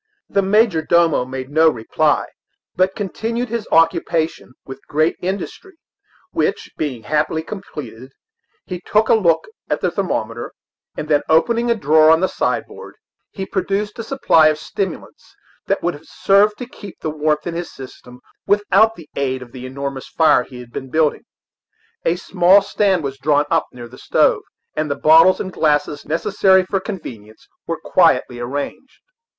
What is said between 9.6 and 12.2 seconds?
at the thermometer, and then opening a drawer of